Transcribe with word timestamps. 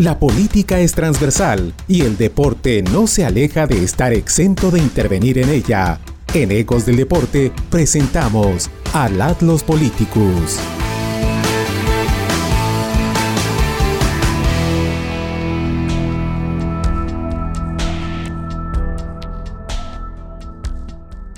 La 0.00 0.18
política 0.18 0.80
es 0.80 0.92
transversal 0.92 1.74
y 1.86 2.00
el 2.00 2.16
deporte 2.16 2.80
no 2.80 3.06
se 3.06 3.26
aleja 3.26 3.66
de 3.66 3.84
estar 3.84 4.14
exento 4.14 4.70
de 4.70 4.78
intervenir 4.78 5.36
en 5.36 5.50
ella. 5.50 6.00
En 6.32 6.50
Ecos 6.52 6.86
del 6.86 6.96
Deporte 6.96 7.52
presentamos 7.68 8.70
al 8.94 9.20
Atlas 9.20 9.62
Politicus. 9.62 10.58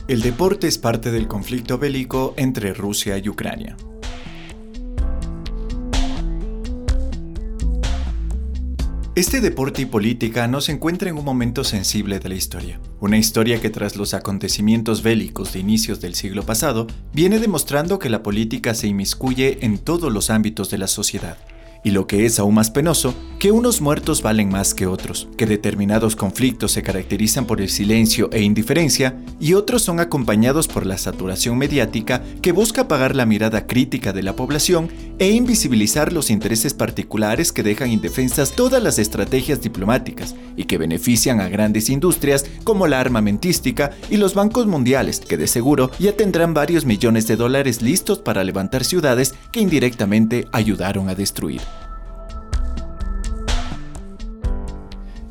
El 0.07 0.23
deporte 0.23 0.69
es 0.69 0.79
parte 0.79 1.11
del 1.11 1.27
conflicto 1.27 1.79
bélico 1.79 2.35
entre 2.37 2.73
Rusia 2.75 3.19
y 3.19 3.29
Ucrania. 3.29 3.75
Este 9.15 9.43
deporte 9.43 9.83
y 9.83 9.85
política 9.85 10.49
nos 10.49 10.71
encuentra 10.71 11.11
en 11.11 11.19
un 11.19 11.25
momento 11.27 11.65
sensible 11.65 12.19
de 12.19 12.31
la 12.31 12.35
historia. 12.35 12.81
Una 12.99 13.19
historia 13.19 13.61
que 13.61 13.69
tras 13.69 13.95
los 13.95 14.15
acontecimientos 14.15 15.03
bélicos 15.03 15.53
de 15.53 15.59
inicios 15.59 16.01
del 16.01 16.15
siglo 16.15 16.45
pasado 16.45 16.87
viene 17.13 17.39
demostrando 17.39 17.99
que 17.99 18.09
la 18.09 18.23
política 18.23 18.73
se 18.73 18.87
inmiscuye 18.87 19.67
en 19.67 19.77
todos 19.77 20.11
los 20.11 20.31
ámbitos 20.31 20.71
de 20.71 20.79
la 20.79 20.87
sociedad 20.87 21.37
y 21.85 21.91
lo 21.91 22.07
que 22.07 22.25
es 22.25 22.39
aún 22.39 22.55
más 22.55 22.71
penoso, 22.71 23.15
que 23.39 23.51
unos 23.51 23.81
muertos 23.81 24.23
valen 24.23 24.49
más 24.49 24.73
que 24.75 24.87
otros, 24.87 25.29
que 25.37 25.47
determinados 25.47 26.15
conflictos 26.15 26.73
se 26.73 26.83
caracterizan 26.83 27.47
por 27.47 27.61
el 27.61 27.69
silencio 27.69 28.31
e 28.33 28.43
indiferencia 28.43 29.17
y 29.41 29.55
otros 29.55 29.83
son 29.83 29.99
acompañados 29.99 30.69
por 30.69 30.87
la 30.87 30.97
saturación 30.97 31.59
mediática 31.59 32.23
que 32.41 32.53
busca 32.53 32.83
apagar 32.83 33.17
la 33.17 33.27
mirada 33.27 33.67
crítica 33.67 34.13
de 34.13 34.23
la 34.23 34.37
población 34.37 34.91
e 35.23 35.31
invisibilizar 35.31 36.13
los 36.13 36.31
intereses 36.31 36.75
particulares 36.75 37.53
que 37.53 37.63
dejan 37.63 37.93
indefensas 37.93 38.51
todas 38.51 38.83
las 38.83 38.99
estrategias 38.99 39.61
diplomáticas 39.63 40.35
y 40.57 40.65
que 40.65 40.79
benefician 40.79 41.41
a 41.41 41.49
grandes 41.49 41.91
industrias 41.91 42.45
como 42.65 42.89
la 42.89 42.99
armamentística 42.99 43.93
y 44.11 44.17
los 44.17 44.35
bancos 44.35 44.67
mundiales 44.67 45.21
que 45.21 45.37
de 45.37 45.47
seguro 45.47 45.93
ya 46.01 46.17
tendrán 46.17 46.55
varios 46.55 46.87
millones 46.87 47.29
de 47.29 47.37
dólares 47.37 47.83
listos 47.83 48.19
para 48.19 48.43
levantar 48.43 48.83
ciudades 48.83 49.37
que 49.53 49.61
indirectamente 49.61 50.49
ayudaron 50.51 51.09
a 51.09 51.15
destruir. 51.15 51.61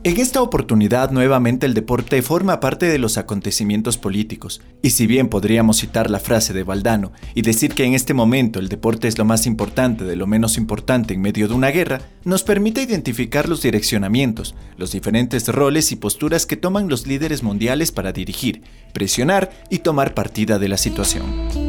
En 0.04 0.20
esta 0.20 0.42
oportunidad 0.42 1.12
nuevamente 1.12 1.68
el 1.68 1.76
deporte 1.76 2.24
forma 2.24 2.60
parte 2.60 2.88
de 2.88 2.98
los 2.98 3.20
acontecimientos 3.20 4.00
políticos, 4.00 4.60
y 4.82 4.90
si 4.90 5.06
bien 5.06 5.28
podríamos 5.28 5.78
citar 5.78 6.10
la 6.10 6.18
frase 6.18 6.54
de 6.54 6.64
Valdano 6.64 7.12
y 7.36 7.44
decir 7.44 7.76
que 7.76 7.86
en 7.86 7.94
este 7.94 8.16
momento 8.16 8.58
el 8.58 8.68
deporte 8.68 9.08
es 9.08 9.20
lo 9.20 9.26
más 9.26 9.46
importante 9.46 10.04
de 10.04 10.16
lo 10.16 10.26
menos 10.26 10.58
importante 10.58 11.14
en 11.14 11.22
medio 11.22 11.48
de 11.48 11.54
una 11.54 11.70
guerra, 11.70 12.02
nos 12.26 12.42
permite 12.42 12.82
identificar 12.82 13.48
los 13.48 13.62
direccionamientos, 13.62 14.56
los 14.76 14.92
diferentes 14.92 15.48
roles 15.50 15.92
y 15.92 15.98
posturas 15.98 16.48
que 16.48 16.58
toman 16.58 16.90
los 16.90 17.06
líderes 17.06 17.44
mundiales 17.44 17.92
para 17.92 18.12
dirigir, 18.12 18.64
presionar 18.94 19.52
y 19.70 19.80
tomar 19.80 20.16
partida 20.16 20.58
de 20.58 20.68
la 20.68 20.78
situación. 20.78 21.61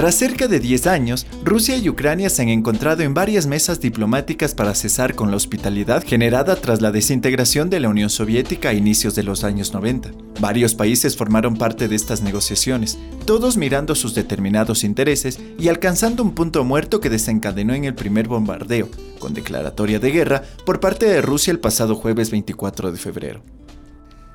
Tras 0.00 0.14
cerca 0.14 0.48
de 0.48 0.60
10 0.60 0.86
años, 0.86 1.26
Rusia 1.44 1.76
y 1.76 1.86
Ucrania 1.90 2.30
se 2.30 2.40
han 2.40 2.48
encontrado 2.48 3.02
en 3.02 3.12
varias 3.12 3.46
mesas 3.46 3.80
diplomáticas 3.80 4.54
para 4.54 4.74
cesar 4.74 5.14
con 5.14 5.30
la 5.30 5.36
hospitalidad 5.36 6.02
generada 6.02 6.56
tras 6.56 6.80
la 6.80 6.90
desintegración 6.90 7.68
de 7.68 7.80
la 7.80 7.90
Unión 7.90 8.08
Soviética 8.08 8.70
a 8.70 8.72
inicios 8.72 9.14
de 9.14 9.24
los 9.24 9.44
años 9.44 9.74
90. 9.74 10.10
Varios 10.40 10.74
países 10.74 11.18
formaron 11.18 11.54
parte 11.54 11.86
de 11.86 11.96
estas 11.96 12.22
negociaciones, 12.22 12.96
todos 13.26 13.58
mirando 13.58 13.94
sus 13.94 14.14
determinados 14.14 14.84
intereses 14.84 15.38
y 15.58 15.68
alcanzando 15.68 16.22
un 16.22 16.34
punto 16.34 16.64
muerto 16.64 17.00
que 17.00 17.10
desencadenó 17.10 17.74
en 17.74 17.84
el 17.84 17.94
primer 17.94 18.26
bombardeo, 18.26 18.88
con 19.18 19.34
declaratoria 19.34 19.98
de 19.98 20.12
guerra, 20.12 20.44
por 20.64 20.80
parte 20.80 21.04
de 21.04 21.20
Rusia 21.20 21.50
el 21.50 21.60
pasado 21.60 21.94
jueves 21.94 22.30
24 22.30 22.90
de 22.90 22.98
febrero. 22.98 23.42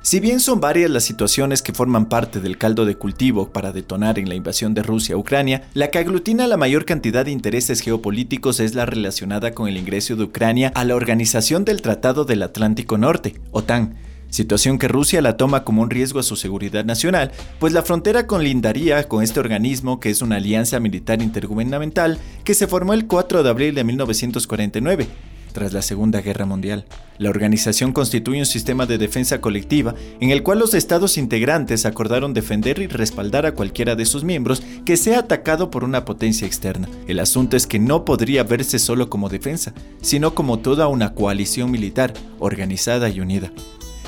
Si 0.06 0.20
bien 0.20 0.38
son 0.38 0.60
varias 0.60 0.88
las 0.88 1.02
situaciones 1.02 1.62
que 1.62 1.72
forman 1.72 2.06
parte 2.08 2.38
del 2.38 2.58
caldo 2.58 2.86
de 2.86 2.94
cultivo 2.94 3.48
para 3.48 3.72
detonar 3.72 4.20
en 4.20 4.28
la 4.28 4.36
invasión 4.36 4.72
de 4.72 4.84
Rusia 4.84 5.16
a 5.16 5.18
Ucrania, 5.18 5.68
la 5.74 5.90
que 5.90 5.98
aglutina 5.98 6.46
la 6.46 6.56
mayor 6.56 6.84
cantidad 6.84 7.24
de 7.24 7.32
intereses 7.32 7.80
geopolíticos 7.80 8.60
es 8.60 8.76
la 8.76 8.86
relacionada 8.86 9.50
con 9.50 9.66
el 9.66 9.76
ingreso 9.76 10.14
de 10.14 10.22
Ucrania 10.22 10.70
a 10.76 10.84
la 10.84 10.94
Organización 10.94 11.64
del 11.64 11.82
Tratado 11.82 12.24
del 12.24 12.44
Atlántico 12.44 12.98
Norte, 12.98 13.34
OTAN, 13.50 13.96
situación 14.30 14.78
que 14.78 14.86
Rusia 14.86 15.20
la 15.20 15.36
toma 15.36 15.64
como 15.64 15.82
un 15.82 15.90
riesgo 15.90 16.20
a 16.20 16.22
su 16.22 16.36
seguridad 16.36 16.84
nacional, 16.84 17.32
pues 17.58 17.72
la 17.72 17.82
frontera 17.82 18.28
conlindaría 18.28 19.08
con 19.08 19.24
este 19.24 19.40
organismo 19.40 19.98
que 19.98 20.10
es 20.10 20.22
una 20.22 20.36
alianza 20.36 20.78
militar 20.78 21.20
intergubernamental 21.20 22.20
que 22.44 22.54
se 22.54 22.68
formó 22.68 22.94
el 22.94 23.08
4 23.08 23.42
de 23.42 23.50
abril 23.50 23.74
de 23.74 23.82
1949 23.82 25.08
tras 25.56 25.72
la 25.72 25.80
Segunda 25.80 26.20
Guerra 26.20 26.44
Mundial. 26.44 26.84
La 27.16 27.30
organización 27.30 27.94
constituye 27.94 28.40
un 28.40 28.44
sistema 28.44 28.84
de 28.84 28.98
defensa 28.98 29.40
colectiva 29.40 29.94
en 30.20 30.28
el 30.28 30.42
cual 30.42 30.58
los 30.58 30.74
estados 30.74 31.16
integrantes 31.16 31.86
acordaron 31.86 32.34
defender 32.34 32.78
y 32.78 32.88
respaldar 32.88 33.46
a 33.46 33.52
cualquiera 33.52 33.94
de 33.94 34.04
sus 34.04 34.22
miembros 34.22 34.62
que 34.84 34.98
sea 34.98 35.20
atacado 35.20 35.70
por 35.70 35.82
una 35.82 36.04
potencia 36.04 36.46
externa. 36.46 36.90
El 37.08 37.20
asunto 37.20 37.56
es 37.56 37.66
que 37.66 37.78
no 37.78 38.04
podría 38.04 38.42
verse 38.42 38.78
solo 38.78 39.08
como 39.08 39.30
defensa, 39.30 39.72
sino 40.02 40.34
como 40.34 40.58
toda 40.58 40.88
una 40.88 41.14
coalición 41.14 41.70
militar, 41.70 42.12
organizada 42.38 43.08
y 43.08 43.20
unida. 43.20 43.50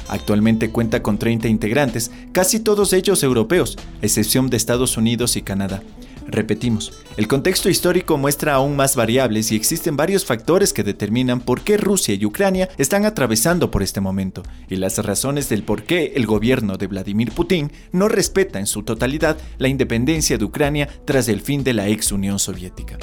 Actualmente 0.09 0.69
cuenta 0.69 1.03
con 1.03 1.19
30 1.19 1.49
integrantes, 1.49 2.11
casi 2.33 2.61
todos 2.61 2.93
ellos 2.93 3.23
europeos, 3.23 3.79
excepción 4.03 4.51
de 4.51 4.59
Estados 4.59 4.99
Unidos 4.99 5.37
y 5.37 5.41
Canadá. 5.41 5.83
Repetimos, 6.31 6.93
el 7.17 7.27
contexto 7.27 7.71
histórico 7.71 8.19
muestra 8.19 8.53
aún 8.53 8.77
más 8.77 8.97
variables 8.97 9.51
y 9.51 9.57
existen 9.57 9.97
varios 9.97 10.27
factores 10.27 10.75
que 10.75 10.85
determinan 10.85 11.41
por 11.41 11.63
qué 11.63 11.79
Rusia 11.79 12.15
y 12.15 12.27
Ucrania 12.27 12.69
están 12.77 13.07
atravesando 13.07 13.71
por 13.71 13.83
este 13.83 14.03
momento 14.03 14.43
y 14.69 14.77
las 14.77 14.99
razones 14.99 15.49
del 15.49 15.63
por 15.63 15.85
qué 15.85 16.13
el 16.17 16.27
gobierno 16.27 16.77
de 16.77 16.87
Vladimir 16.87 17.33
Putin 17.33 17.73
no 17.93 18.09
respeta 18.09 18.59
en 18.59 18.67
su 18.67 18.83
totalidad 18.83 19.39
la 19.57 19.69
independencia 19.69 20.37
de 20.37 20.45
Ucrania 20.45 20.89
tras 21.07 21.29
el 21.29 21.41
fin 21.41 21.65
de 21.65 21.73
la 21.73 21.89
ex 21.89 22.13
Unión 22.13 22.39
Soviética. 22.39 22.99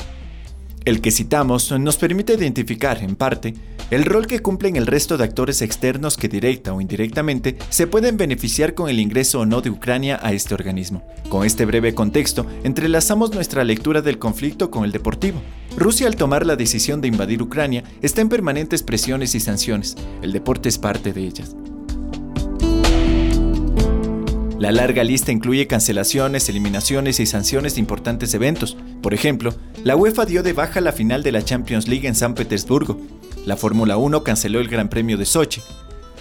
El 0.85 1.01
que 1.01 1.09
citamos 1.09 1.71
nos 1.71 1.97
permite 1.97 2.35
identificar, 2.35 3.01
en 3.01 3.15
parte, 3.15 3.55
el 3.89 4.05
rol 4.05 4.27
que 4.27 4.43
cumplen 4.43 4.75
el 4.75 4.85
resto 4.85 5.17
de 5.17 5.23
actores 5.23 5.63
externos 5.63 6.15
que 6.15 6.27
directa 6.27 6.73
o 6.73 6.79
indirectamente 6.79 7.57
se 7.69 7.87
pueden 7.87 8.17
beneficiar 8.17 8.75
con 8.75 8.87
el 8.87 8.99
ingreso 8.99 9.39
o 9.39 9.45
no 9.47 9.61
de 9.61 9.71
Ucrania 9.71 10.19
a 10.21 10.31
este 10.31 10.53
organismo. 10.53 11.03
Con 11.27 11.43
este 11.43 11.65
breve 11.65 11.95
contexto, 11.95 12.45
entrelazamos 12.63 13.33
nuestra 13.33 13.63
lectura 13.63 14.03
del 14.03 14.19
conflicto 14.19 14.69
con 14.69 14.85
el 14.85 14.91
deportivo. 14.91 15.41
Rusia 15.75 16.05
al 16.05 16.17
tomar 16.17 16.45
la 16.45 16.55
decisión 16.55 17.01
de 17.01 17.07
invadir 17.07 17.41
Ucrania 17.41 17.83
está 18.03 18.21
en 18.21 18.29
permanentes 18.29 18.83
presiones 18.83 19.33
y 19.33 19.39
sanciones. 19.39 19.95
El 20.21 20.33
deporte 20.33 20.69
es 20.69 20.77
parte 20.77 21.13
de 21.13 21.21
ellas. 21.21 21.55
La 24.59 24.71
larga 24.71 25.03
lista 25.03 25.31
incluye 25.31 25.67
cancelaciones, 25.67 26.47
eliminaciones 26.47 27.19
y 27.19 27.25
sanciones 27.25 27.75
de 27.75 27.81
importantes 27.81 28.33
eventos. 28.33 28.77
Por 29.05 29.13
ejemplo, 29.13 29.53
la 29.83 29.95
UEFA 29.95 30.25
dio 30.25 30.41
de 30.41 30.53
baja 30.53 30.81
la 30.81 30.91
final 30.91 31.21
de 31.21 31.31
la 31.31 31.43
Champions 31.43 31.87
League 31.87 32.07
en 32.07 32.15
San 32.15 32.33
Petersburgo. 32.33 32.99
La 33.45 33.55
Fórmula 33.55 33.97
1 33.97 34.23
canceló 34.23 34.59
el 34.59 34.67
Gran 34.67 34.89
Premio 34.89 35.15
de 35.15 35.25
Sochi. 35.25 35.61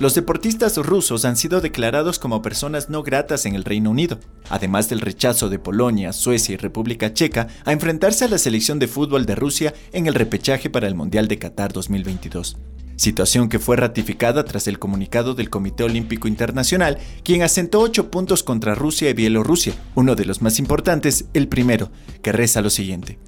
Los 0.01 0.15
deportistas 0.15 0.77
rusos 0.77 1.25
han 1.25 1.39
sido 1.39 1.63
declarados 1.63 2.19
como 2.19 2.43
personas 2.43 2.91
no 2.91 3.03
gratas 3.03 3.47
en 3.47 3.55
el 3.55 3.65
Reino 3.65 3.89
Unido, 3.89 4.19
además 4.51 4.91
del 4.91 5.01
rechazo 5.01 5.49
de 5.49 5.59
Polonia, 5.59 6.13
Suecia 6.13 6.53
y 6.53 6.57
República 6.59 7.15
Checa 7.15 7.49
a 7.65 7.73
enfrentarse 7.73 8.27
a 8.27 8.29
la 8.29 8.37
selección 8.37 8.79
de 8.79 8.87
fútbol 8.87 9.25
de 9.25 9.35
Rusia 9.35 9.73
en 9.93 10.07
el 10.07 10.13
repechaje 10.13 10.69
para 10.69 10.87
el 10.87 10.95
Mundial 10.95 11.27
de 11.27 11.39
Qatar 11.39 11.73
2022 11.73 12.59
situación 12.97 13.49
que 13.49 13.59
fue 13.59 13.77
ratificada 13.77 14.45
tras 14.45 14.69
el 14.69 14.79
comunicado 14.79 15.35
del 15.35 15.51
Comité 15.51 15.85
Olímpico 15.85 16.29
Internacional, 16.29 16.99
quien 17.23 17.43
asentó 17.43 17.81
ocho 17.81 18.11
puntos 18.11 18.43
contra 18.43 18.75
Rusia 18.75 19.11
y 19.11 19.15
Bielorrusia, 19.15 19.75
uno 19.95 20.15
de 20.15 20.25
los 20.25 20.43
más 20.43 20.59
importantes, 20.59 21.27
el 21.35 21.49
primero, 21.49 21.91
que 22.23 22.33
reza 22.33 22.63
lo 22.63 22.71
siguiente. 22.71 23.19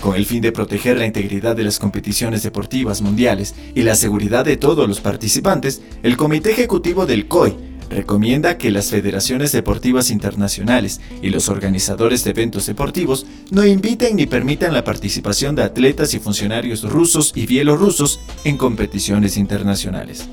Con 0.00 0.14
el 0.14 0.26
fin 0.26 0.40
de 0.40 0.52
proteger 0.52 0.96
la 0.96 1.06
integridad 1.06 1.56
de 1.56 1.64
las 1.64 1.78
competiciones 1.78 2.42
deportivas 2.42 3.02
mundiales 3.02 3.54
y 3.74 3.82
la 3.82 3.96
seguridad 3.96 4.44
de 4.44 4.56
todos 4.56 4.88
los 4.88 5.00
participantes, 5.00 5.82
el 6.02 6.16
Comité 6.16 6.52
Ejecutivo 6.52 7.04
del 7.04 7.26
COI 7.26 7.67
recomienda 7.90 8.58
que 8.58 8.70
las 8.70 8.90
federaciones 8.90 9.52
deportivas 9.52 10.10
internacionales 10.10 11.00
y 11.22 11.30
los 11.30 11.48
organizadores 11.48 12.24
de 12.24 12.30
eventos 12.30 12.66
deportivos 12.66 13.26
no 13.50 13.64
inviten 13.64 14.16
ni 14.16 14.26
permitan 14.26 14.72
la 14.72 14.84
participación 14.84 15.54
de 15.54 15.62
atletas 15.62 16.14
y 16.14 16.18
funcionarios 16.18 16.82
rusos 16.82 17.32
y 17.34 17.46
bielorrusos 17.46 18.20
en 18.44 18.56
competiciones 18.56 19.36
internacionales. 19.36 20.28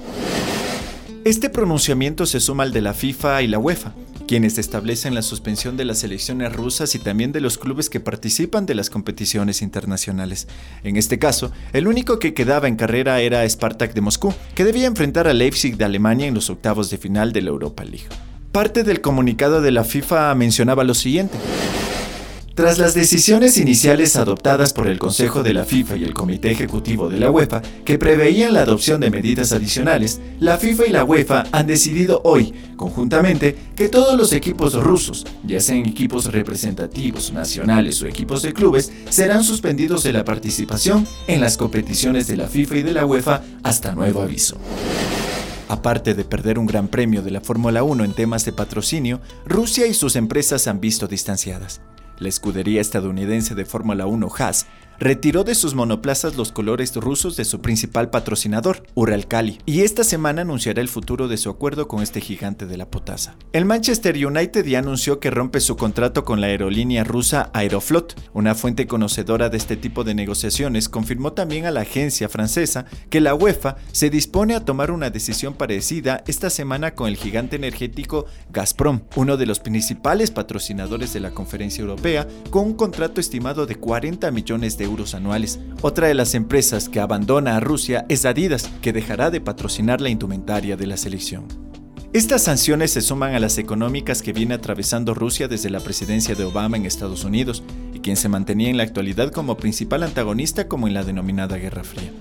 Este 1.23 1.49
pronunciamiento 1.49 2.25
se 2.25 2.39
suma 2.39 2.63
al 2.63 2.71
de 2.71 2.81
la 2.81 2.93
FIFA 2.93 3.41
y 3.41 3.47
la 3.47 3.57
UEFA, 3.57 3.93
quienes 4.27 4.57
establecen 4.57 5.13
la 5.13 5.21
suspensión 5.21 5.77
de 5.77 5.85
las 5.85 5.99
selecciones 5.99 6.53
rusas 6.53 6.95
y 6.95 6.99
también 6.99 7.31
de 7.31 7.41
los 7.41 7.57
clubes 7.57 7.89
que 7.89 7.99
participan 7.99 8.65
de 8.65 8.75
las 8.75 8.89
competiciones 8.89 9.61
internacionales. 9.61 10.47
En 10.83 10.97
este 10.97 11.19
caso, 11.19 11.51
el 11.73 11.87
único 11.87 12.19
que 12.19 12.33
quedaba 12.33 12.67
en 12.67 12.75
carrera 12.75 13.21
era 13.21 13.47
Spartak 13.47 13.93
de 13.93 14.01
Moscú, 14.01 14.33
que 14.55 14.65
debía 14.65 14.87
enfrentar 14.87 15.27
a 15.27 15.33
Leipzig 15.33 15.77
de 15.77 15.85
Alemania 15.85 16.27
en 16.27 16.33
los 16.33 16.49
octavos 16.49 16.89
de 16.89 16.97
final 16.97 17.33
de 17.33 17.41
la 17.41 17.49
Europa 17.49 17.83
League. 17.83 18.07
Parte 18.51 18.83
del 18.83 19.01
comunicado 19.01 19.61
de 19.61 19.71
la 19.71 19.83
FIFA 19.83 20.33
mencionaba 20.35 20.83
lo 20.83 20.93
siguiente. 20.93 21.37
Tras 22.55 22.77
las 22.77 22.93
decisiones 22.93 23.57
iniciales 23.57 24.15
adoptadas 24.15 24.71
por 24.71 24.87
el 24.87 24.97
Consejo 24.97 25.43
de 25.43 25.53
la 25.53 25.65
FIFA 25.65 25.97
y 25.97 26.05
el 26.05 26.13
Comité 26.13 26.51
Ejecutivo 26.51 27.09
de 27.09 27.19
la 27.19 27.29
UEFA, 27.29 27.61
que 27.83 27.97
preveían 27.97 28.53
la 28.53 28.61
adopción 28.61 29.01
de 29.01 29.09
medidas 29.09 29.51
adicionales, 29.51 30.21
la 30.39 30.57
FIFA 30.57 30.85
y 30.85 30.91
la 30.91 31.03
UEFA 31.03 31.43
han 31.51 31.67
decidido 31.67 32.21
hoy, 32.23 32.53
conjuntamente, 32.77 33.57
que 33.75 33.89
todos 33.89 34.17
los 34.17 34.31
equipos 34.31 34.73
rusos, 34.81 35.27
ya 35.43 35.59
sean 35.59 35.79
equipos 35.79 36.31
representativos, 36.31 37.33
nacionales 37.33 38.01
o 38.01 38.07
equipos 38.07 38.41
de 38.41 38.53
clubes, 38.53 38.89
serán 39.09 39.43
suspendidos 39.43 40.03
de 40.03 40.13
la 40.13 40.23
participación 40.23 41.05
en 41.27 41.41
las 41.41 41.57
competiciones 41.57 42.25
de 42.27 42.37
la 42.37 42.47
FIFA 42.47 42.77
y 42.77 42.83
de 42.83 42.93
la 42.93 43.05
UEFA 43.05 43.43
hasta 43.63 43.93
nuevo 43.93 44.21
aviso. 44.21 44.55
Aparte 45.67 46.13
de 46.13 46.23
perder 46.23 46.57
un 46.57 46.67
gran 46.67 46.87
premio 46.87 47.21
de 47.21 47.31
la 47.31 47.41
Fórmula 47.41 47.83
1 47.83 48.05
en 48.05 48.13
temas 48.13 48.45
de 48.45 48.53
patrocinio, 48.53 49.19
Rusia 49.45 49.87
y 49.87 49.93
sus 49.93 50.15
empresas 50.15 50.67
han 50.67 50.79
visto 50.79 51.05
distanciadas. 51.05 51.81
La 52.17 52.29
escudería 52.29 52.79
estadounidense 52.79 53.55
de 53.55 53.65
Fórmula 53.65 54.05
1 54.05 54.29
Haas 54.37 54.67
retiró 54.99 55.43
de 55.43 55.55
sus 55.55 55.75
monoplazas 55.75 56.35
los 56.35 56.51
colores 56.51 56.95
rusos 56.95 57.35
de 57.35 57.45
su 57.45 57.61
principal 57.61 58.09
patrocinador, 58.09 58.83
Uralkali, 58.93 59.59
y 59.65 59.81
esta 59.81 60.03
semana 60.03 60.41
anunciará 60.41 60.81
el 60.81 60.87
futuro 60.87 61.27
de 61.27 61.37
su 61.37 61.49
acuerdo 61.49 61.87
con 61.87 62.01
este 62.01 62.21
gigante 62.21 62.65
de 62.65 62.77
la 62.77 62.89
potasa. 62.89 63.35
El 63.53 63.65
Manchester 63.65 64.15
United 64.25 64.65
ya 64.65 64.79
anunció 64.79 65.19
que 65.19 65.31
rompe 65.31 65.59
su 65.59 65.75
contrato 65.75 66.23
con 66.23 66.41
la 66.41 66.47
aerolínea 66.47 67.03
rusa 67.03 67.49
Aeroflot. 67.53 68.19
Una 68.33 68.55
fuente 68.55 68.87
conocedora 68.87 69.49
de 69.49 69.57
este 69.57 69.77
tipo 69.77 70.03
de 70.03 70.15
negociaciones 70.15 70.89
confirmó 70.89 71.33
también 71.33 71.65
a 71.65 71.71
la 71.71 71.81
agencia 71.81 72.29
francesa 72.29 72.85
que 73.09 73.21
la 73.21 73.35
UEFA 73.35 73.77
se 73.91 74.09
dispone 74.09 74.55
a 74.55 74.65
tomar 74.65 74.91
una 74.91 75.09
decisión 75.09 75.53
parecida 75.53 76.23
esta 76.27 76.49
semana 76.49 76.95
con 76.95 77.07
el 77.07 77.17
gigante 77.17 77.55
energético 77.55 78.25
Gazprom, 78.51 79.01
uno 79.15 79.37
de 79.37 79.45
los 79.45 79.59
principales 79.59 80.31
patrocinadores 80.31 81.13
de 81.13 81.19
la 81.19 81.31
conferencia 81.31 81.81
europea, 81.81 82.27
con 82.49 82.65
un 82.65 82.73
contrato 82.73 83.19
estimado 83.21 83.65
de 83.65 83.75
40 83.75 84.31
millones 84.31 84.77
de 84.77 84.84
euros 84.85 85.13
anuales. 85.13 85.59
Otra 85.81 86.07
de 86.07 86.13
las 86.13 86.33
empresas 86.33 86.87
que 86.87 86.99
abandona 86.99 87.57
a 87.57 87.59
Rusia 87.59 88.05
es 88.07 88.25
Adidas, 88.25 88.69
que 88.81 88.93
dejará 88.93 89.29
de 89.31 89.41
patrocinar 89.41 90.01
la 90.01 90.09
indumentaria 90.09 90.77
de 90.77 90.87
la 90.87 90.97
selección. 90.97 91.47
Estas 92.13 92.43
sanciones 92.43 92.91
se 92.91 93.01
suman 93.01 93.35
a 93.35 93.39
las 93.41 93.57
económicas 93.57 94.21
que 94.21 94.31
viene 94.31 94.53
atravesando 94.53 95.13
Rusia 95.13 95.49
desde 95.49 95.69
la 95.69 95.81
presidencia 95.81 96.33
de 96.33 96.45
Obama 96.45 96.77
en 96.77 96.85
Estados 96.85 97.25
Unidos, 97.25 97.61
y 97.93 97.99
quien 97.99 98.15
se 98.15 98.29
mantenía 98.29 98.69
en 98.69 98.77
la 98.77 98.83
actualidad 98.83 99.33
como 99.33 99.57
principal 99.57 100.01
antagonista 100.01 100.69
como 100.69 100.87
en 100.87 100.93
la 100.93 101.03
denominada 101.03 101.57
Guerra 101.57 101.83
Fría. 101.83 102.13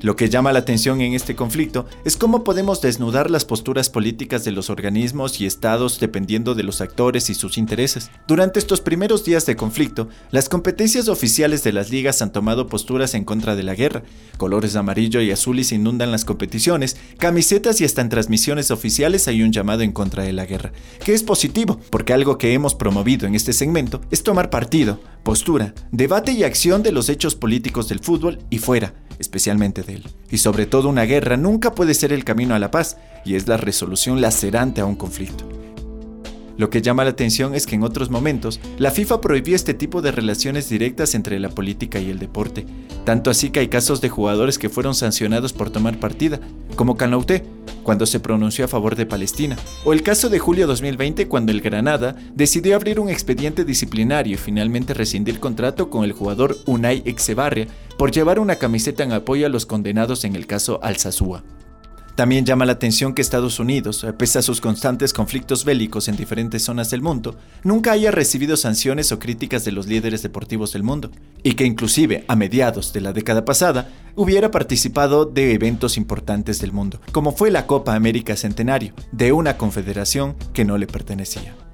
Lo 0.00 0.14
que 0.14 0.28
llama 0.28 0.52
la 0.52 0.60
atención 0.60 1.00
en 1.00 1.14
este 1.14 1.34
conflicto 1.34 1.84
es 2.04 2.16
cómo 2.16 2.44
podemos 2.44 2.80
desnudar 2.80 3.30
las 3.30 3.44
posturas 3.44 3.90
políticas 3.90 4.44
de 4.44 4.52
los 4.52 4.70
organismos 4.70 5.40
y 5.40 5.46
estados 5.46 5.98
dependiendo 5.98 6.54
de 6.54 6.62
los 6.62 6.80
actores 6.80 7.30
y 7.30 7.34
sus 7.34 7.58
intereses. 7.58 8.12
Durante 8.28 8.60
estos 8.60 8.80
primeros 8.80 9.24
días 9.24 9.44
de 9.44 9.56
conflicto, 9.56 10.08
las 10.30 10.48
competencias 10.48 11.08
oficiales 11.08 11.64
de 11.64 11.72
las 11.72 11.90
ligas 11.90 12.22
han 12.22 12.32
tomado 12.32 12.68
posturas 12.68 13.14
en 13.14 13.24
contra 13.24 13.56
de 13.56 13.64
la 13.64 13.74
guerra. 13.74 14.04
Colores 14.36 14.76
amarillo 14.76 15.20
y 15.20 15.32
azules 15.32 15.72
inundan 15.72 16.12
las 16.12 16.24
competiciones, 16.24 16.96
camisetas 17.18 17.80
y 17.80 17.84
hasta 17.84 18.00
en 18.00 18.08
transmisiones 18.08 18.70
oficiales 18.70 19.26
hay 19.26 19.42
un 19.42 19.52
llamado 19.52 19.82
en 19.82 19.90
contra 19.90 20.22
de 20.22 20.32
la 20.32 20.46
guerra, 20.46 20.72
que 21.04 21.12
es 21.12 21.24
positivo, 21.24 21.80
porque 21.90 22.12
algo 22.12 22.38
que 22.38 22.52
hemos 22.52 22.76
promovido 22.76 23.26
en 23.26 23.34
este 23.34 23.52
segmento 23.52 24.00
es 24.12 24.22
tomar 24.22 24.48
partido, 24.48 25.00
postura, 25.24 25.74
debate 25.90 26.30
y 26.32 26.44
acción 26.44 26.84
de 26.84 26.92
los 26.92 27.08
hechos 27.08 27.34
políticos 27.34 27.88
del 27.88 27.98
fútbol 27.98 28.38
y 28.48 28.58
fuera 28.58 28.94
especialmente 29.18 29.82
de 29.82 29.94
él. 29.94 30.08
Y 30.30 30.38
sobre 30.38 30.66
todo 30.66 30.88
una 30.88 31.04
guerra 31.04 31.36
nunca 31.36 31.74
puede 31.74 31.94
ser 31.94 32.12
el 32.12 32.24
camino 32.24 32.54
a 32.54 32.58
la 32.58 32.70
paz, 32.70 32.96
y 33.24 33.34
es 33.34 33.48
la 33.48 33.56
resolución 33.56 34.20
lacerante 34.20 34.80
a 34.80 34.86
un 34.86 34.96
conflicto. 34.96 35.57
Lo 36.58 36.70
que 36.70 36.82
llama 36.82 37.04
la 37.04 37.10
atención 37.10 37.54
es 37.54 37.66
que 37.66 37.76
en 37.76 37.84
otros 37.84 38.10
momentos 38.10 38.60
la 38.78 38.90
FIFA 38.90 39.20
prohibió 39.20 39.54
este 39.54 39.74
tipo 39.74 40.02
de 40.02 40.10
relaciones 40.10 40.68
directas 40.68 41.14
entre 41.14 41.38
la 41.38 41.50
política 41.50 42.00
y 42.00 42.10
el 42.10 42.18
deporte, 42.18 42.66
tanto 43.04 43.30
así 43.30 43.50
que 43.50 43.60
hay 43.60 43.68
casos 43.68 44.00
de 44.00 44.08
jugadores 44.08 44.58
que 44.58 44.68
fueron 44.68 44.96
sancionados 44.96 45.52
por 45.52 45.70
tomar 45.70 46.00
partida, 46.00 46.40
como 46.74 46.96
Canauté, 46.96 47.44
cuando 47.84 48.06
se 48.06 48.18
pronunció 48.18 48.64
a 48.64 48.68
favor 48.68 48.96
de 48.96 49.06
Palestina, 49.06 49.56
o 49.84 49.92
el 49.92 50.02
caso 50.02 50.28
de 50.28 50.40
julio 50.40 50.66
2020 50.66 51.28
cuando 51.28 51.52
el 51.52 51.60
Granada 51.60 52.16
decidió 52.34 52.74
abrir 52.74 52.98
un 52.98 53.08
expediente 53.08 53.64
disciplinario 53.64 54.34
y 54.34 54.36
finalmente 54.36 54.94
rescindir 54.94 55.38
contrato 55.38 55.90
con 55.90 56.02
el 56.02 56.12
jugador 56.12 56.58
Unai 56.66 57.02
Exebarria 57.04 57.68
por 57.96 58.10
llevar 58.10 58.40
una 58.40 58.56
camiseta 58.56 59.04
en 59.04 59.12
apoyo 59.12 59.46
a 59.46 59.48
los 59.48 59.64
condenados 59.64 60.24
en 60.24 60.34
el 60.34 60.48
caso 60.48 60.80
Al-Sazúa. 60.82 61.44
También 62.18 62.44
llama 62.44 62.66
la 62.66 62.72
atención 62.72 63.14
que 63.14 63.22
Estados 63.22 63.60
Unidos, 63.60 64.04
pese 64.18 64.40
a 64.40 64.42
sus 64.42 64.60
constantes 64.60 65.12
conflictos 65.12 65.64
bélicos 65.64 66.08
en 66.08 66.16
diferentes 66.16 66.64
zonas 66.64 66.90
del 66.90 67.00
mundo, 67.00 67.36
nunca 67.62 67.92
haya 67.92 68.10
recibido 68.10 68.56
sanciones 68.56 69.12
o 69.12 69.20
críticas 69.20 69.64
de 69.64 69.70
los 69.70 69.86
líderes 69.86 70.20
deportivos 70.24 70.72
del 70.72 70.82
mundo, 70.82 71.12
y 71.44 71.52
que 71.52 71.64
inclusive 71.64 72.24
a 72.26 72.34
mediados 72.34 72.92
de 72.92 73.02
la 73.02 73.12
década 73.12 73.44
pasada 73.44 73.88
hubiera 74.16 74.50
participado 74.50 75.26
de 75.26 75.54
eventos 75.54 75.96
importantes 75.96 76.60
del 76.60 76.72
mundo, 76.72 77.00
como 77.12 77.30
fue 77.30 77.52
la 77.52 77.68
Copa 77.68 77.94
América 77.94 78.34
Centenario, 78.34 78.94
de 79.12 79.30
una 79.30 79.56
confederación 79.56 80.34
que 80.52 80.64
no 80.64 80.76
le 80.76 80.88
pertenecía. 80.88 81.67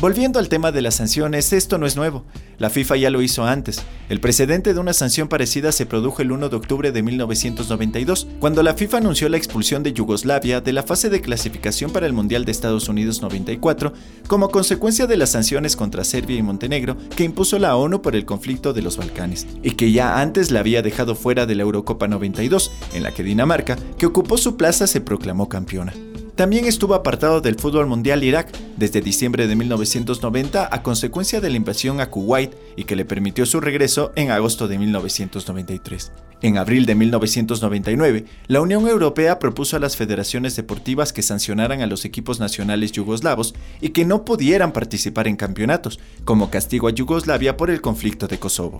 Volviendo 0.00 0.38
al 0.38 0.48
tema 0.48 0.70
de 0.70 0.80
las 0.80 0.94
sanciones, 0.94 1.52
esto 1.52 1.76
no 1.76 1.84
es 1.84 1.96
nuevo. 1.96 2.24
La 2.58 2.70
FIFA 2.70 2.96
ya 2.98 3.10
lo 3.10 3.20
hizo 3.20 3.44
antes. 3.44 3.82
El 4.08 4.20
precedente 4.20 4.72
de 4.72 4.78
una 4.78 4.92
sanción 4.92 5.26
parecida 5.26 5.72
se 5.72 5.86
produjo 5.86 6.22
el 6.22 6.30
1 6.30 6.48
de 6.48 6.54
octubre 6.54 6.92
de 6.92 7.02
1992, 7.02 8.28
cuando 8.38 8.62
la 8.62 8.74
FIFA 8.74 8.98
anunció 8.98 9.28
la 9.28 9.38
expulsión 9.38 9.82
de 9.82 9.92
Yugoslavia 9.92 10.60
de 10.60 10.72
la 10.72 10.84
fase 10.84 11.10
de 11.10 11.20
clasificación 11.20 11.90
para 11.90 12.06
el 12.06 12.12
Mundial 12.12 12.44
de 12.44 12.52
Estados 12.52 12.88
Unidos 12.88 13.22
94 13.22 13.92
como 14.28 14.50
consecuencia 14.50 15.08
de 15.08 15.16
las 15.16 15.30
sanciones 15.30 15.74
contra 15.74 16.04
Serbia 16.04 16.36
y 16.36 16.42
Montenegro 16.44 16.96
que 17.16 17.24
impuso 17.24 17.58
la 17.58 17.74
ONU 17.74 18.00
por 18.00 18.14
el 18.14 18.24
conflicto 18.24 18.72
de 18.72 18.82
los 18.82 18.98
Balcanes, 18.98 19.48
y 19.64 19.72
que 19.72 19.90
ya 19.90 20.20
antes 20.20 20.52
la 20.52 20.60
había 20.60 20.80
dejado 20.80 21.16
fuera 21.16 21.44
de 21.44 21.56
la 21.56 21.64
Eurocopa 21.64 22.06
92, 22.06 22.70
en 22.94 23.02
la 23.02 23.12
que 23.12 23.24
Dinamarca, 23.24 23.76
que 23.98 24.06
ocupó 24.06 24.38
su 24.38 24.56
plaza, 24.56 24.86
se 24.86 25.00
proclamó 25.00 25.48
campeona. 25.48 25.92
También 26.38 26.66
estuvo 26.66 26.94
apartado 26.94 27.40
del 27.40 27.56
fútbol 27.56 27.88
mundial 27.88 28.22
Irak 28.22 28.56
desde 28.76 29.00
diciembre 29.00 29.48
de 29.48 29.56
1990 29.56 30.68
a 30.70 30.82
consecuencia 30.84 31.40
de 31.40 31.50
la 31.50 31.56
invasión 31.56 32.00
a 32.00 32.10
Kuwait 32.10 32.54
y 32.76 32.84
que 32.84 32.94
le 32.94 33.04
permitió 33.04 33.44
su 33.44 33.60
regreso 33.60 34.12
en 34.14 34.30
agosto 34.30 34.68
de 34.68 34.78
1993. 34.78 36.12
En 36.40 36.56
abril 36.56 36.86
de 36.86 36.94
1999, 36.94 38.24
la 38.46 38.60
Unión 38.60 38.86
Europea 38.86 39.40
propuso 39.40 39.76
a 39.76 39.80
las 39.80 39.96
federaciones 39.96 40.54
deportivas 40.54 41.12
que 41.12 41.22
sancionaran 41.22 41.82
a 41.82 41.88
los 41.88 42.04
equipos 42.04 42.38
nacionales 42.38 42.92
yugoslavos 42.92 43.56
y 43.80 43.88
que 43.88 44.04
no 44.04 44.24
pudieran 44.24 44.70
participar 44.70 45.26
en 45.26 45.34
campeonatos, 45.34 45.98
como 46.24 46.50
castigo 46.50 46.86
a 46.86 46.92
Yugoslavia 46.92 47.56
por 47.56 47.68
el 47.68 47.80
conflicto 47.80 48.28
de 48.28 48.38
Kosovo. 48.38 48.78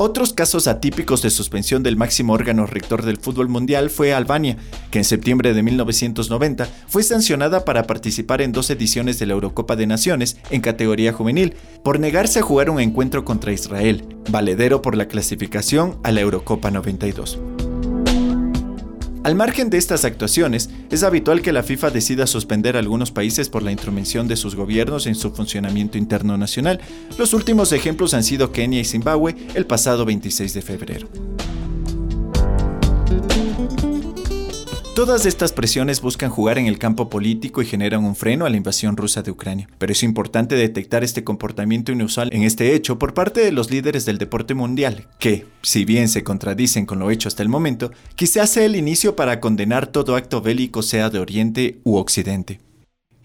Otros 0.00 0.32
casos 0.32 0.68
atípicos 0.68 1.22
de 1.22 1.30
suspensión 1.30 1.82
del 1.82 1.96
máximo 1.96 2.32
órgano 2.32 2.66
rector 2.66 3.04
del 3.04 3.16
fútbol 3.16 3.48
mundial 3.48 3.90
fue 3.90 4.14
Albania, 4.14 4.56
que 4.92 4.98
en 4.98 5.04
septiembre 5.04 5.54
de 5.54 5.62
1990 5.64 6.68
fue 6.86 7.02
sancionada 7.02 7.64
para 7.64 7.82
participar 7.82 8.40
en 8.40 8.52
dos 8.52 8.70
ediciones 8.70 9.18
de 9.18 9.26
la 9.26 9.32
Eurocopa 9.32 9.74
de 9.74 9.88
Naciones 9.88 10.36
en 10.50 10.60
categoría 10.60 11.12
juvenil, 11.12 11.54
por 11.82 11.98
negarse 11.98 12.38
a 12.38 12.42
jugar 12.42 12.70
un 12.70 12.78
encuentro 12.78 13.24
contra 13.24 13.52
Israel, 13.52 14.04
valedero 14.30 14.82
por 14.82 14.96
la 14.96 15.08
clasificación 15.08 15.98
a 16.04 16.12
la 16.12 16.20
Eurocopa 16.20 16.70
92. 16.70 17.40
Al 19.28 19.34
margen 19.34 19.68
de 19.68 19.76
estas 19.76 20.06
actuaciones, 20.06 20.70
es 20.90 21.02
habitual 21.02 21.42
que 21.42 21.52
la 21.52 21.62
FIFA 21.62 21.90
decida 21.90 22.26
suspender 22.26 22.78
algunos 22.78 23.10
países 23.10 23.50
por 23.50 23.62
la 23.62 23.70
intromisión 23.70 24.26
de 24.26 24.36
sus 24.36 24.54
gobiernos 24.54 25.06
en 25.06 25.14
su 25.14 25.32
funcionamiento 25.32 25.98
interno 25.98 26.38
nacional. 26.38 26.80
Los 27.18 27.34
últimos 27.34 27.72
ejemplos 27.72 28.14
han 28.14 28.24
sido 28.24 28.52
Kenia 28.52 28.80
y 28.80 28.86
Zimbabue 28.86 29.36
el 29.54 29.66
pasado 29.66 30.06
26 30.06 30.54
de 30.54 30.62
febrero. 30.62 31.08
Todas 34.98 35.26
estas 35.26 35.52
presiones 35.52 36.00
buscan 36.00 36.28
jugar 36.28 36.58
en 36.58 36.66
el 36.66 36.76
campo 36.76 37.08
político 37.08 37.62
y 37.62 37.66
generan 37.66 38.04
un 38.04 38.16
freno 38.16 38.46
a 38.46 38.50
la 38.50 38.56
invasión 38.56 38.96
rusa 38.96 39.22
de 39.22 39.30
Ucrania. 39.30 39.68
Pero 39.78 39.92
es 39.92 40.02
importante 40.02 40.56
detectar 40.56 41.04
este 41.04 41.22
comportamiento 41.22 41.92
inusual 41.92 42.30
en 42.32 42.42
este 42.42 42.74
hecho 42.74 42.98
por 42.98 43.14
parte 43.14 43.40
de 43.40 43.52
los 43.52 43.70
líderes 43.70 44.06
del 44.06 44.18
deporte 44.18 44.54
mundial, 44.54 45.06
que, 45.20 45.46
si 45.62 45.84
bien 45.84 46.08
se 46.08 46.24
contradicen 46.24 46.84
con 46.84 46.98
lo 46.98 47.12
hecho 47.12 47.28
hasta 47.28 47.44
el 47.44 47.48
momento, 47.48 47.92
quizás 48.16 48.50
sea 48.50 48.64
el 48.64 48.74
inicio 48.74 49.14
para 49.14 49.38
condenar 49.38 49.86
todo 49.86 50.16
acto 50.16 50.42
bélico 50.42 50.82
sea 50.82 51.10
de 51.10 51.20
Oriente 51.20 51.78
u 51.84 51.94
Occidente. 51.94 52.58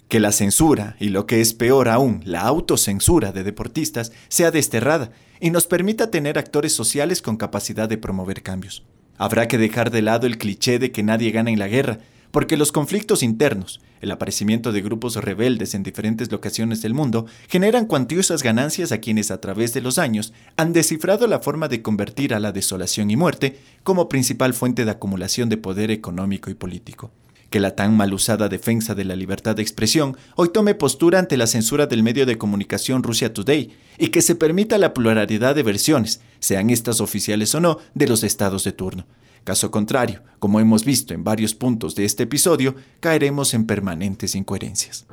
Que 0.10 0.20
la 0.20 0.32
censura, 0.32 0.96
y 1.00 1.10
lo 1.10 1.26
que 1.26 1.42
es 1.42 1.56
peor 1.56 1.90
aún, 1.90 2.22
la 2.24 2.42
autocensura 2.42 3.32
de 3.32 3.44
deportistas, 3.44 4.12
sea 4.28 4.52
desterrada 4.52 5.10
y 5.40 5.50
nos 5.50 5.66
permita 5.66 6.12
tener 6.12 6.38
actores 6.38 6.74
sociales 6.74 7.24
con 7.24 7.36
capacidad 7.36 7.90
de 7.90 7.98
promover 7.98 8.44
cambios. 8.44 8.84
Habrá 9.18 9.48
que 9.48 9.58
dejar 9.58 9.92
de 9.92 10.02
lado 10.02 10.28
el 10.28 10.38
cliché 10.38 10.80
de 10.80 10.92
que 10.92 11.04
nadie 11.04 11.32
gana 11.32 11.52
en 11.52 11.60
la 11.60 11.68
guerra, 11.68 12.00
porque 12.32 12.58
los 12.58 12.72
conflictos 12.72 13.22
internos, 13.22 13.80
el 14.02 14.10
aparecimiento 14.10 14.72
de 14.72 14.82
grupos 14.82 15.16
rebeldes 15.16 15.76
en 15.76 15.84
diferentes 15.84 16.32
locaciones 16.32 16.82
del 16.82 16.96
mundo, 16.96 17.28
generan 17.48 17.86
cuantiosas 17.86 18.42
ganancias 18.42 18.92
a 18.92 18.98
quienes 18.98 19.30
a 19.30 19.40
través 19.40 19.74
de 19.74 19.82
los 19.82 20.00
años 20.00 20.34
han 20.58 20.74
descifrado 20.74 21.28
la 21.28 21.40
forma 21.40 21.68
de 21.68 21.84
convertir 21.84 22.34
a 22.34 22.40
la 22.40 22.52
desolación 22.52 23.12
y 23.12 23.16
muerte 23.16 23.60
como 23.84 24.10
principal 24.10 24.56
fuente 24.56 24.84
de 24.84 24.92
acumulación 24.92 25.48
de 25.48 25.58
poder 25.58 25.92
económico 25.92 26.50
y 26.50 26.56
político. 26.56 27.12
Que 27.54 27.60
la 27.60 27.76
tan 27.76 27.96
mal 27.96 28.16
usada 28.16 28.50
defensa 28.50 28.96
de 28.96 29.06
la 29.06 29.16
libertad 29.16 29.56
de 29.56 29.62
expresión 29.62 30.18
hoy 30.36 30.50
tome 30.52 30.74
postura 30.74 31.20
ante 31.20 31.38
la 31.38 31.46
censura 31.46 31.86
del 31.86 32.02
medio 32.02 32.26
de 32.26 32.40
comunicación 32.40 33.04
Russia 33.04 33.32
Today 33.32 33.78
y 34.00 34.08
que 34.08 34.24
se 34.24 34.34
permita 34.34 34.80
la 34.80 34.96
pluralidad 34.96 35.54
de 35.54 35.62
versiones, 35.62 36.20
sean 36.40 36.72
estas 36.72 37.00
oficiales 37.00 37.54
o 37.54 37.60
no, 37.60 37.78
de 37.94 38.08
los 38.08 38.24
estados 38.24 38.64
de 38.64 38.72
turno. 38.72 39.06
Caso 39.44 39.70
contrario, 39.70 40.24
como 40.40 40.60
hemos 40.60 40.84
visto 40.84 41.14
en 41.14 41.24
varios 41.24 41.54
puntos 41.54 41.94
de 41.94 42.06
este 42.06 42.24
episodio, 42.24 42.74
caeremos 43.00 43.54
en 43.54 43.68
permanentes 43.68 44.34
incoherencias. 44.34 45.06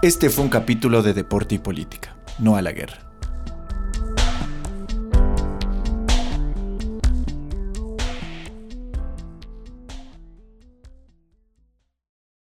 Este 0.00 0.30
fue 0.30 0.44
un 0.44 0.50
capítulo 0.50 1.02
de 1.02 1.12
Deporte 1.12 1.56
y 1.56 1.58
Política, 1.58 2.16
no 2.38 2.56
a 2.56 2.62
la 2.62 2.72
guerra. 2.72 3.11